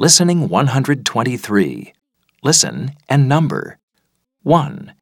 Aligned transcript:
Listening 0.00 0.48
123. 0.48 1.92
Listen 2.44 2.92
and 3.08 3.28
number. 3.28 3.78
1, 4.44 4.94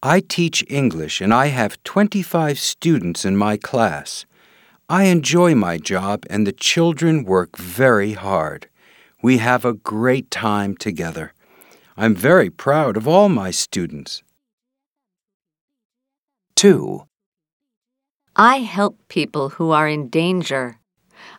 I 0.00 0.20
teach 0.20 0.64
English 0.70 1.20
and 1.20 1.34
I 1.34 1.46
have 1.46 1.82
25 1.82 2.56
students 2.56 3.24
in 3.24 3.36
my 3.36 3.56
class. 3.56 4.24
I 4.88 5.06
enjoy 5.06 5.56
my 5.56 5.78
job 5.78 6.24
and 6.30 6.46
the 6.46 6.52
children 6.52 7.24
work 7.24 7.58
very 7.58 8.12
hard. 8.12 8.68
We 9.24 9.38
have 9.38 9.64
a 9.64 9.72
great 9.72 10.30
time 10.30 10.76
together. 10.76 11.32
I'm 11.96 12.14
very 12.14 12.48
proud 12.48 12.96
of 12.96 13.08
all 13.08 13.28
my 13.28 13.50
students. 13.50 14.22
2, 16.54 17.02
I 18.36 18.58
help 18.58 19.00
people 19.08 19.48
who 19.58 19.72
are 19.72 19.88
in 19.88 20.08
danger. 20.08 20.78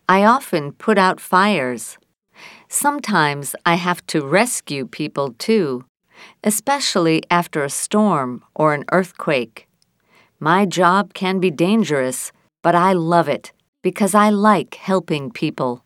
I 0.10 0.26
often 0.26 0.74
put 0.74 0.98
out 0.98 1.22
fires. 1.22 1.98
Sometimes 2.70 3.56
I 3.66 3.76
have 3.76 4.06
to 4.08 4.26
rescue 4.26 4.86
people 4.86 5.34
too, 5.38 5.86
especially 6.44 7.24
after 7.32 7.64
a 7.64 7.70
storm 7.70 8.44
or 8.56 8.74
an 8.74 8.84
earthquake. 8.92 9.68
My 10.40 10.66
job 10.66 11.14
can 11.14 11.40
be 11.40 11.50
dangerous, 11.50 12.32
but 12.62 12.76
I 12.76 12.94
love 12.94 13.30
it 13.30 13.54
because 13.82 14.14
I 14.14 14.30
like 14.30 14.76
helping 14.76 15.32
people. 15.32 15.86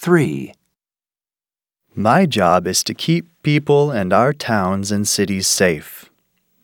3, 0.00 0.52
My 1.94 2.26
job 2.26 2.66
is 2.66 2.84
to 2.84 2.94
keep 2.94 3.26
people 3.42 3.90
and 3.90 4.12
our 4.12 4.32
towns 4.32 4.92
and 4.92 5.08
cities 5.08 5.46
safe. 5.46 6.10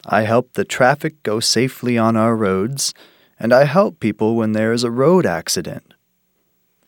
I 0.04 0.23
help 0.23 0.52
the 0.52 0.65
traffic 0.65 1.23
go 1.23 1.40
safely 1.40 1.98
on 1.98 2.16
our 2.16 2.37
roads, 2.37 2.95
and 3.40 3.52
I 3.52 3.65
help 3.65 4.01
people 4.01 4.37
when 4.37 4.52
there 4.52 4.73
is 4.73 4.84
a 4.84 4.90
road 4.90 5.26
accident. 5.26 5.95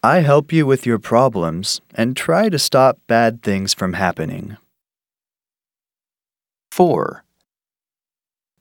I 0.02 0.20
help 0.20 0.52
you 0.52 0.64
with 0.64 0.86
your 0.86 0.98
problems 0.98 1.80
and 1.92 2.16
try 2.16 2.48
to 2.48 2.58
stop 2.58 2.98
bad 3.08 3.42
things 3.42 3.74
from 3.74 3.94
happening. 3.94 4.56
4, 6.70 7.24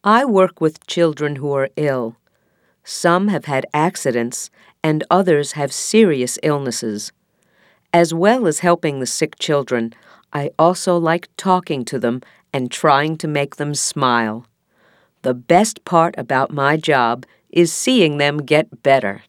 I 0.04 0.26
work 0.26 0.62
with 0.62 0.88
children 0.88 1.36
who 1.36 1.52
are 1.52 1.70
ill. 1.76 2.16
Some 2.84 3.28
have 3.28 3.46
had 3.46 3.66
accidents, 3.74 4.50
and 4.82 5.04
others 5.12 5.52
have 5.52 5.74
serious 5.74 6.40
illnesses. 6.42 7.12
As 7.94 8.14
well 8.14 8.48
as 8.48 8.60
helping 8.60 9.00
the 9.00 9.06
sick 9.06 9.38
children, 9.38 9.94
I 10.32 10.52
also 10.58 10.98
like 10.98 11.30
talking 11.38 11.84
to 11.86 12.00
them 12.00 12.22
and 12.54 12.72
trying 12.72 13.18
to 13.18 13.28
make 13.28 13.58
them 13.58 13.76
smile. 13.76 14.46
The 15.22 15.34
best 15.34 15.84
part 15.84 16.16
about 16.18 16.52
my 16.52 16.78
job 16.78 17.26
is 17.50 17.74
seeing 17.74 18.18
them 18.18 18.38
get 18.38 18.82
better. 18.82 19.24